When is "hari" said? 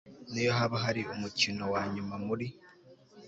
0.85-1.01